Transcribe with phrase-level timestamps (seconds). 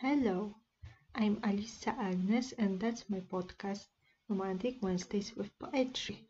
[0.00, 0.54] Hello,
[1.12, 3.88] I'm Alisa Agnes, and that's my podcast,
[4.28, 6.28] Romantic Wednesdays with Poetry.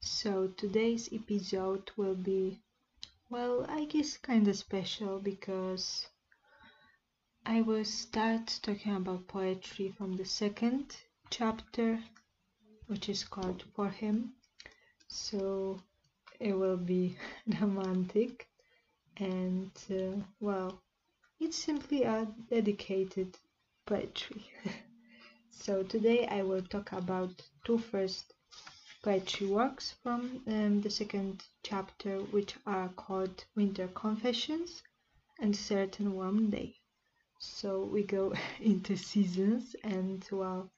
[0.00, 2.58] So, today's episode will be,
[3.30, 6.08] well, I guess kind of special because
[7.46, 10.96] I will start talking about poetry from the second
[11.30, 12.02] chapter,
[12.88, 14.32] which is called For Him.
[15.06, 15.80] So,
[16.40, 17.16] it will be
[17.60, 18.48] romantic
[19.16, 20.82] and, uh, well,
[21.40, 23.36] it's simply a dedicated
[23.86, 24.44] poetry.
[25.50, 27.30] so today I will talk about
[27.64, 28.34] two first
[29.04, 34.82] poetry works from um, the second chapter, which are called Winter Confessions
[35.40, 36.74] and Certain Warm Day.
[37.38, 40.72] So we go into seasons, and well,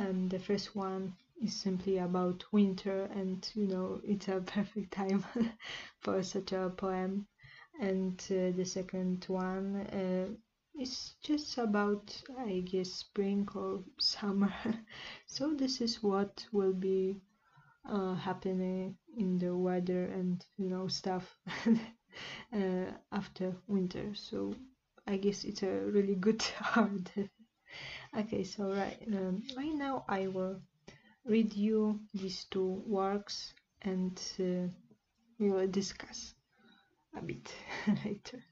[0.00, 5.24] um, the first one is simply about winter, and you know, it's a perfect time
[6.00, 7.28] for such a poem
[7.80, 10.26] and uh, the second one uh,
[10.80, 14.52] is just about I guess spring or summer.
[15.26, 17.20] So this is what will be
[17.88, 21.36] uh, happening in the weather and you know stuff
[22.52, 24.14] uh, after winter.
[24.14, 24.54] So
[25.06, 26.44] I guess it's a really good
[26.76, 27.10] art
[28.16, 30.60] okay so right um, right now I will
[31.24, 34.68] read you these two works and uh,
[35.38, 36.34] we will discuss
[37.16, 37.52] a bit
[38.04, 38.44] later.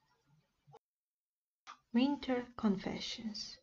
[1.92, 3.56] Winter Confessions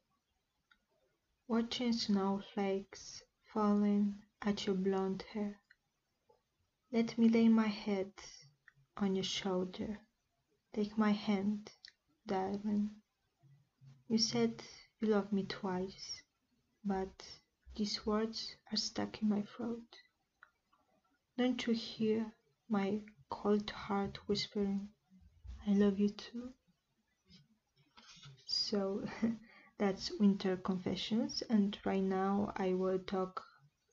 [1.48, 3.22] Watching snowflakes
[3.54, 5.60] falling at your blonde hair.
[6.92, 8.12] Let me lay my head
[8.98, 10.00] on your shoulder.
[10.74, 11.72] Take my hand,
[12.26, 12.90] darling.
[14.08, 14.64] You said
[15.00, 16.24] you love me twice,
[16.84, 17.24] but
[17.76, 19.98] these words are stuck in my throat.
[21.38, 22.34] Don't you hear
[22.70, 24.90] my cold heart whispering,
[25.68, 26.54] I love you too.
[28.46, 29.04] So
[29.78, 33.44] that's Winter Confessions, and right now I will talk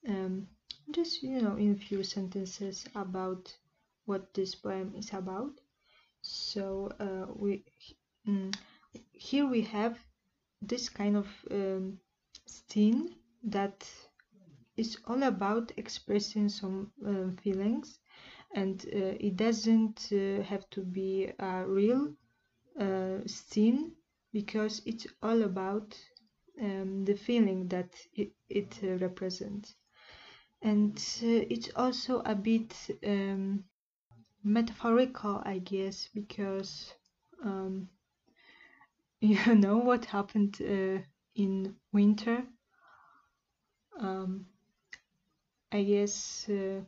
[0.08, 0.48] um,
[0.90, 3.56] just you know in a few sentences about
[4.04, 5.60] what this poem is about.
[6.22, 7.64] So uh, we
[8.26, 8.54] mm,
[9.12, 9.98] here we have
[10.60, 11.98] this kind of um,
[12.46, 13.90] scene that
[14.76, 17.98] is all about expressing some uh, feelings
[18.54, 22.12] and uh, it doesn't uh, have to be a real
[22.80, 23.92] uh, scene
[24.32, 25.98] because it's all about
[26.60, 29.74] um, the feeling that it, it represents.
[30.62, 32.74] And it's also a bit
[33.06, 33.64] um,
[34.44, 36.94] metaphorical i guess because
[37.44, 37.88] um,
[39.20, 41.00] you know what happened uh,
[41.34, 42.44] in winter?
[43.98, 44.46] Um,
[45.70, 46.80] i guess uh,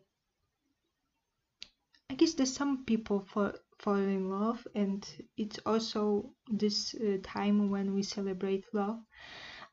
[2.14, 5.04] I guess there's some people for fall in love, and
[5.36, 9.00] it's also this uh, time when we celebrate love.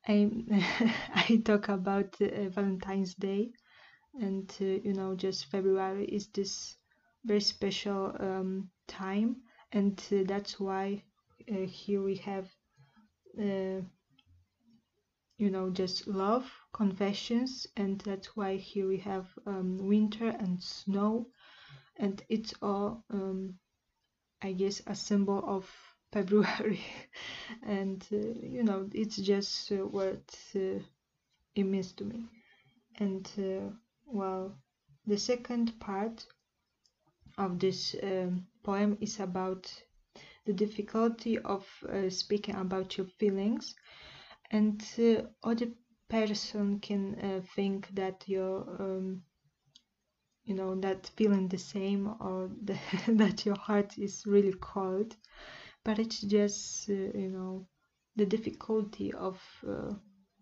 [0.08, 0.28] I
[1.30, 3.52] I talk about uh, Valentine's Day,
[4.20, 6.78] and uh, you know, just February is this
[7.26, 9.36] very special um, time,
[9.72, 11.04] and uh, that's why
[11.48, 12.50] uh, here we have,
[13.40, 13.82] uh,
[15.38, 21.28] you know, just love confessions, and that's why here we have um, winter and snow
[22.02, 23.54] and it's all um,
[24.42, 25.70] I guess a symbol of
[26.12, 26.82] February.
[27.64, 30.80] And uh, you know it's just uh, what uh,
[31.56, 32.26] it means to me.
[33.00, 33.70] And uh,
[34.06, 34.58] well
[35.06, 36.26] the second part
[37.38, 39.72] of this um, poem is about
[40.46, 43.76] the difficulty of uh, speaking about your feelings.
[44.50, 45.68] And uh, other
[46.10, 49.22] person can think that you're um,
[50.46, 55.16] you know that feeling the same or the, that your heart is really cold.
[55.84, 57.68] But it's just uh, you know
[58.16, 59.94] the difficulty of uh,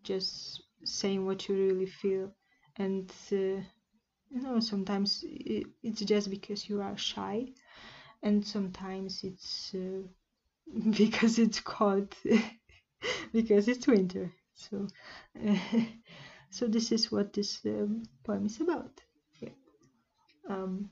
[0.04, 2.32] just saying what you really feel.
[2.78, 3.62] And uh,
[4.32, 7.48] you know sometimes it, it's just because you are shy.
[8.22, 10.02] And sometimes it's uh,
[10.98, 12.16] because it's cold.
[13.32, 14.34] Because it's winter.
[14.54, 14.88] So
[16.50, 19.00] so this is what this um, poem is about
[20.50, 20.90] um,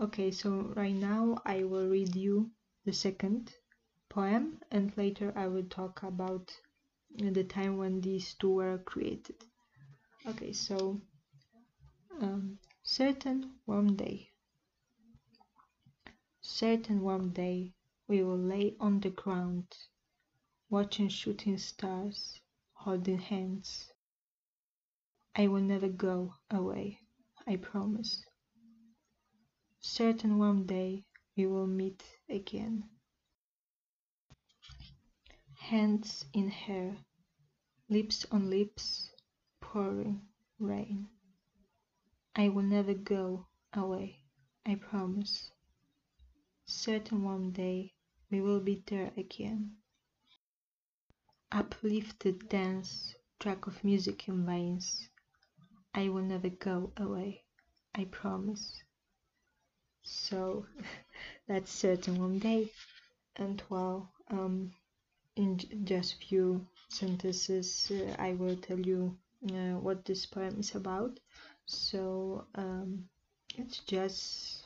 [0.00, 2.50] okay, so right now I will read you
[2.84, 3.52] the second
[4.08, 6.52] poem and later I will talk about
[7.10, 9.36] the time when these two were created.
[10.28, 11.00] Okay, so
[12.20, 14.30] um, certain warm day.
[16.40, 17.74] Certain warm day
[18.08, 19.66] we will lay on the ground,
[20.70, 22.40] watching shooting stars,
[22.72, 23.92] holding hands.
[25.34, 27.00] I will never go away,
[27.46, 28.24] I promise
[29.86, 31.04] certain one day
[31.36, 32.84] we will meet again.
[35.66, 36.96] hands in hair,
[37.88, 39.10] lips on lips,
[39.60, 40.20] pouring
[40.60, 41.08] rain.
[42.36, 44.20] I will never go away,
[44.64, 45.50] I promise.
[46.66, 47.94] Certain one day
[48.30, 49.72] we will be there again.
[51.50, 55.08] Uplifted dance, track of music in veins.
[55.92, 57.42] I will never go away,
[57.92, 58.84] I promise.
[60.06, 60.64] So
[61.48, 62.72] that's certain warm day.
[63.36, 64.72] And well, um,
[65.36, 69.16] in just few sentences, uh, I will tell you
[69.50, 71.20] uh, what this poem is about.
[71.66, 73.08] So um,
[73.56, 74.64] it's just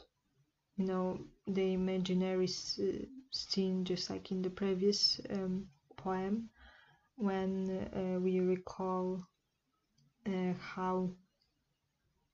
[0.77, 6.51] you know the imaginary uh, scene, just like in the previous um, poem,
[7.17, 9.27] when uh, we recall
[10.27, 11.11] uh, how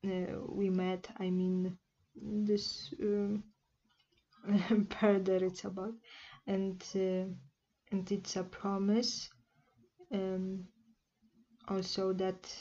[0.04, 1.08] uh, we met.
[1.18, 1.78] I mean,
[2.22, 3.44] this um,
[5.00, 5.94] that it's about,
[6.46, 6.82] and
[7.92, 9.28] and it's a promise
[10.12, 10.64] um,
[11.68, 12.54] also that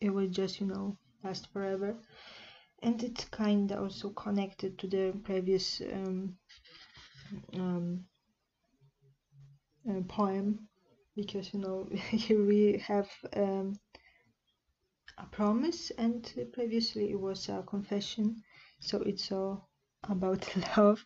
[0.00, 1.96] it will just you know last forever.
[2.82, 6.36] And it's kind of also connected to the previous um,
[7.54, 8.04] um,
[9.90, 10.68] uh, poem
[11.16, 13.74] because you know here we have um,
[15.18, 18.36] a promise and previously it was a confession
[18.80, 19.68] so it's all
[20.04, 20.46] about
[20.76, 21.04] love.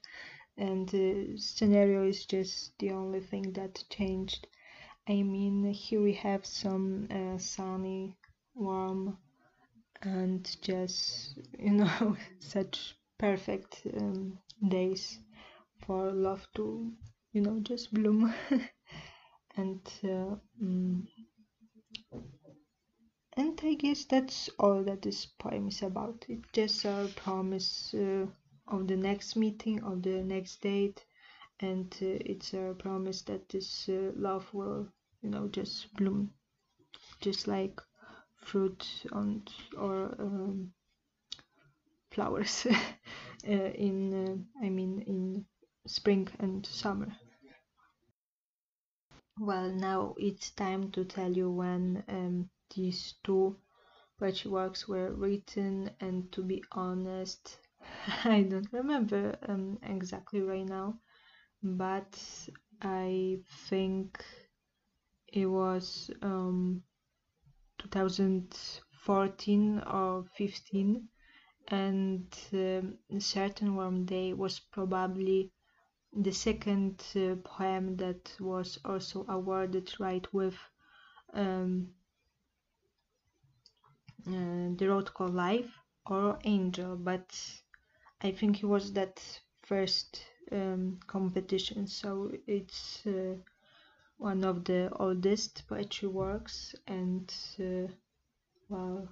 [0.56, 4.46] And the scenario is just the only thing that changed.
[5.08, 8.16] I mean here we have some uh, sunny
[8.54, 9.18] warm
[10.02, 14.38] and just you know such perfect um,
[14.68, 15.18] days
[15.86, 16.92] for love to
[17.32, 18.32] you know just bloom.
[19.56, 21.06] And uh, um,
[23.36, 26.24] and I guess that's all that this poem is about.
[26.28, 28.26] It's just a promise uh,
[28.68, 31.04] of the next meeting, of the next date,
[31.60, 34.88] and uh, it's a promise that this uh, love will,
[35.22, 36.32] you know, just bloom,
[37.20, 37.80] just like
[38.36, 39.42] fruit on
[39.78, 40.72] or um,
[42.10, 42.66] flowers
[43.48, 45.46] uh, in, uh, I mean, in
[45.86, 47.16] spring and summer.
[49.38, 53.56] Well, now it's time to tell you when um, these two
[54.18, 57.58] poetry works were written, and to be honest,
[58.24, 60.98] I don't remember um, exactly right now,
[61.62, 62.18] but
[62.80, 63.38] I
[63.68, 64.24] think
[65.32, 66.82] it was um,
[67.78, 71.08] 2014 or 15
[71.68, 75.52] and um, certain warm day was probably
[76.12, 80.56] the second uh, poem that was also awarded right with
[81.34, 81.88] um,
[84.26, 87.38] the road called life or angel but
[88.22, 89.20] i think it was that
[89.62, 91.86] first um, competition.
[91.86, 93.36] So it's uh,
[94.18, 97.92] one of the oldest poetry works and uh,
[98.68, 99.08] well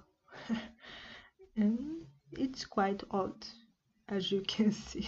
[1.57, 3.45] um, it's quite old
[4.07, 5.07] as you can see.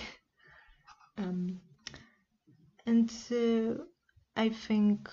[1.17, 1.59] Um,
[2.85, 3.83] and uh,
[4.35, 5.09] I think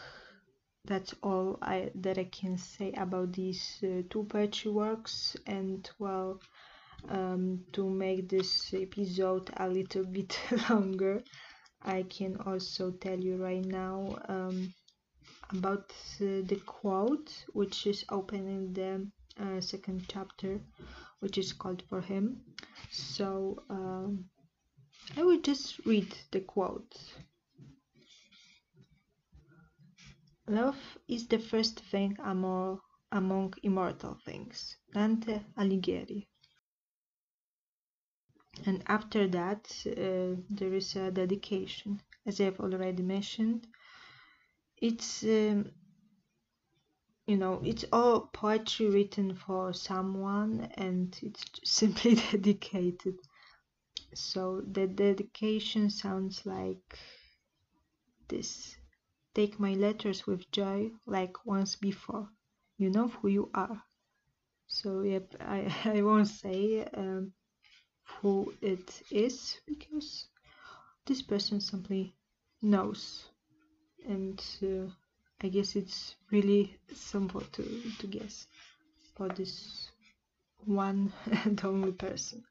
[0.85, 6.41] that's all I that I can say about these uh, two poetry works and well
[7.09, 10.39] um, to make this episode a little bit
[10.69, 11.23] longer
[11.83, 14.75] I can also tell you right now um,
[15.51, 19.11] about uh, the quote which is open in the
[19.43, 20.61] uh, second chapter
[21.21, 22.41] which is called for him.
[22.91, 24.27] So um,
[25.17, 26.97] I will just read the quote
[30.51, 32.81] Love is the first thing among,
[33.13, 34.77] among immortal things.
[34.93, 36.27] Dante Alighieri.
[38.67, 42.03] And after that uh, there is a dedication.
[42.27, 43.69] As I've already mentioned
[44.77, 45.71] it's um,
[47.29, 53.21] you know it's all poetry written for someone and it's simply dedicated.
[54.15, 56.99] So the dedication sounds like
[58.27, 58.80] this
[59.35, 62.29] take my letters with joy like once before.
[62.77, 63.83] You know who you are.
[64.67, 67.33] So yep i, I won't say um,
[68.05, 70.29] who it is because
[71.07, 72.15] this person simply
[72.63, 73.29] knows.
[74.09, 74.91] And uh,
[75.43, 77.63] I guess it's really simple to,
[77.99, 78.47] to guess
[79.17, 79.91] for this
[80.65, 81.13] one
[81.45, 82.45] and only person.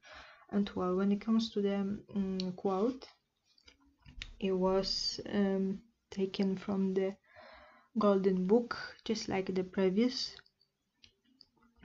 [0.51, 3.07] And well, when it comes to the um, quote,
[4.39, 5.79] it was um,
[6.11, 7.15] taken from the
[7.97, 10.35] Golden Book, just like the previous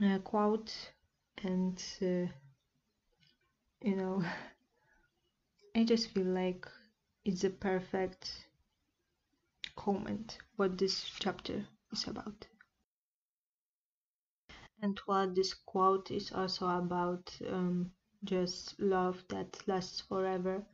[0.03, 0.73] uh, quote,
[1.43, 2.27] and uh,
[3.81, 4.23] you know,
[5.75, 6.67] I just feel like
[7.25, 8.47] it's a perfect
[9.75, 12.47] comment what this chapter is about.
[14.81, 17.91] And what this quote is also about um,
[18.23, 20.65] just love that lasts forever,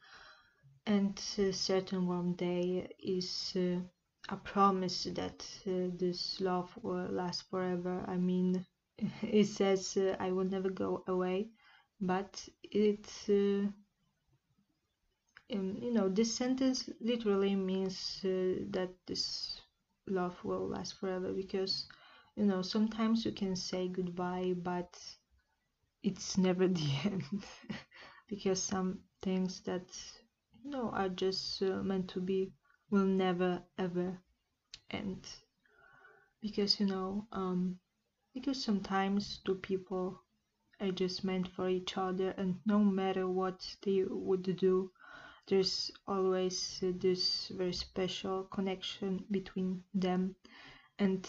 [0.86, 3.80] and a certain warm day is uh,
[4.30, 8.04] a promise that uh, this love will last forever.
[8.08, 8.66] I mean,
[9.22, 11.50] it says uh, I will never go away,
[12.00, 13.70] but it, uh,
[15.54, 19.62] um, you know, this sentence literally means uh, that this
[20.08, 21.88] love will last forever because
[22.36, 24.98] you know sometimes you can say goodbye but
[26.04, 27.24] it's never the end
[28.28, 29.88] because some things that
[30.64, 32.52] know are just uh, meant to be
[32.90, 34.18] will never ever
[34.90, 35.28] end.
[36.42, 37.80] Because you know um
[38.34, 40.22] because sometimes two people
[40.80, 44.92] are just meant for each other and no matter what they would do
[45.48, 50.36] there's always uh, this very special connection between them.
[51.00, 51.28] And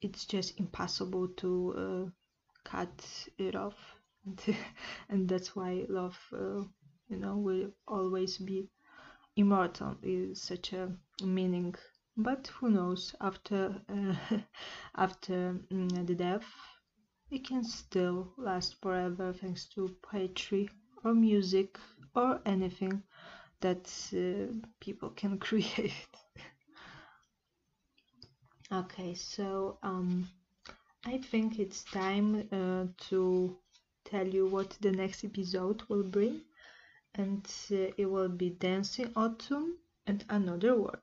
[0.00, 2.10] it's just impossible to uh,
[2.64, 3.76] cut it off.
[5.08, 6.64] And that's why love uh,
[7.10, 8.70] you know will always be
[9.36, 11.74] immortal is such a meaning.
[12.16, 14.14] But who knows after uh,
[14.96, 16.46] after mm, the death
[17.30, 20.68] it can still last forever thanks to poetry
[21.04, 21.78] or music
[22.14, 23.02] or anything
[23.60, 25.94] that uh, people can create.
[28.72, 30.28] Okay, so um,
[31.06, 33.56] I think it's time uh, to
[34.04, 36.42] tell you what the next episode will bring,
[37.14, 41.02] and uh, it will be Dancing Autumn and Another Word.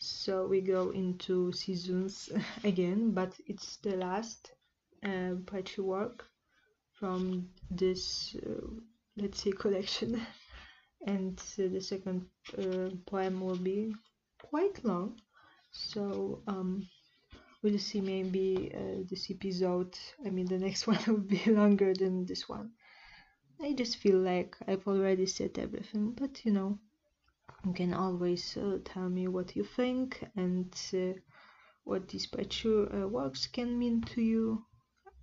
[0.00, 2.30] So we go into seasons
[2.64, 4.52] again, but it's the last
[5.04, 6.26] uh, poetry work
[6.92, 8.66] from this, uh,
[9.16, 10.20] let's say, collection,
[11.06, 12.26] and uh, the second
[12.58, 13.94] uh, poem will be
[14.42, 15.20] quite long.
[15.72, 16.88] So um,
[17.64, 22.26] we'll see maybe uh, this episode i mean the next one will be longer than
[22.26, 22.70] this one
[23.60, 26.78] i just feel like i've already said everything but you know
[27.64, 31.18] you can always uh, tell me what you think and uh,
[31.84, 34.64] what these picture uh, works can mean to you.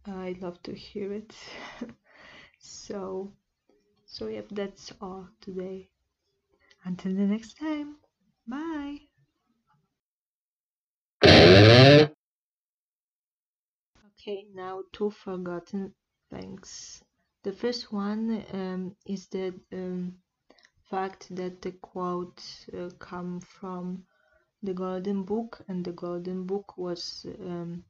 [0.05, 1.35] I'd love to hear it.
[2.63, 3.33] So
[4.05, 5.89] so yep that's all today.
[6.83, 7.97] Until the next time.
[8.47, 8.99] Bye.
[14.07, 15.95] Okay, now two forgotten
[16.29, 17.03] things.
[17.43, 20.17] The first one um, is the um,
[20.89, 24.05] fact that the quotes uh, come from
[24.63, 27.83] the Golden Book, and the Golden Book was um,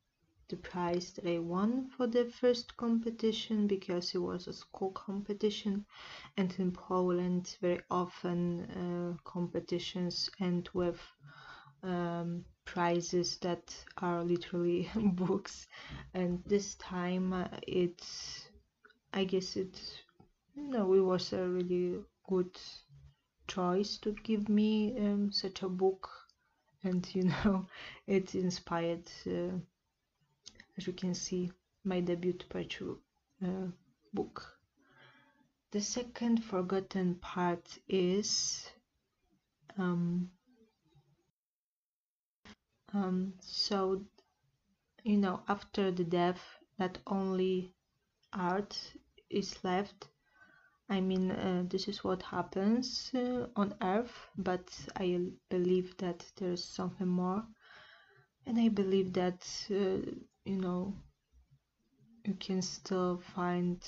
[0.47, 5.85] the prize I won for the first competition because it was a school competition,
[6.37, 10.99] and in Poland, very often uh, competitions end with
[11.83, 15.67] um, prizes that are literally books.
[16.13, 18.47] And this time uh, it's
[19.13, 19.79] i guess it
[20.55, 22.57] no it was a really good
[23.51, 26.09] choice to give me um, such a book.
[26.83, 27.67] And you know
[28.07, 29.57] it inspired uh,
[30.77, 31.51] as you can see
[31.83, 32.95] my debut poetry
[33.43, 33.67] uh,
[34.13, 34.57] book.
[35.71, 38.69] The second forgotten part is
[39.77, 40.29] um,
[42.93, 44.01] um, so
[45.03, 46.41] you know after the death
[46.79, 47.73] not only
[48.33, 48.77] art
[49.29, 50.09] is left.
[50.89, 55.19] I mean uh, this is what happens uh, on earth but i
[55.49, 57.43] believe that there's something more.
[58.45, 60.11] And i believe that uh,
[60.45, 60.93] you know
[62.25, 63.79] you can still find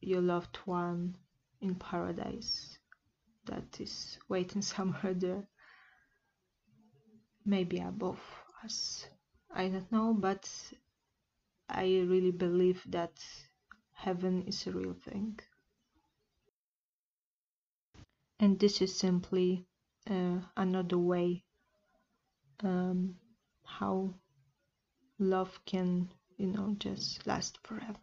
[0.00, 1.16] your loved one
[1.60, 2.78] in paradise.
[3.46, 5.48] That is waiting somewhere there.
[7.44, 8.20] Maybe above
[8.64, 9.06] us.
[9.52, 10.48] I don't know but
[11.68, 13.12] i really believe that
[14.00, 15.38] heaven is a real thing.
[18.38, 19.66] And this is simply
[20.10, 21.44] uh, another way
[22.62, 23.16] um,
[23.64, 24.14] how
[25.18, 27.98] love can you know just last forever